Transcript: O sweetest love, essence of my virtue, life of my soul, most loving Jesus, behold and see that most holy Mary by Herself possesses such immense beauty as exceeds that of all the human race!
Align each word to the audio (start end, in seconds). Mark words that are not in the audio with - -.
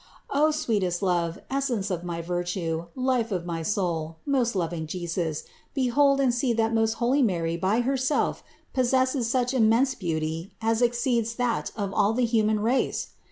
O 0.31 0.49
sweetest 0.49 1.03
love, 1.03 1.37
essence 1.51 1.91
of 1.91 2.03
my 2.03 2.23
virtue, 2.23 2.87
life 2.95 3.31
of 3.31 3.45
my 3.45 3.61
soul, 3.61 4.15
most 4.25 4.55
loving 4.55 4.87
Jesus, 4.87 5.43
behold 5.75 6.19
and 6.19 6.33
see 6.33 6.53
that 6.53 6.73
most 6.73 6.93
holy 6.93 7.21
Mary 7.21 7.55
by 7.55 7.81
Herself 7.81 8.43
possesses 8.73 9.29
such 9.29 9.53
immense 9.53 9.93
beauty 9.93 10.53
as 10.59 10.81
exceeds 10.81 11.35
that 11.35 11.69
of 11.75 11.93
all 11.93 12.13
the 12.13 12.25
human 12.25 12.61
race! 12.61 13.09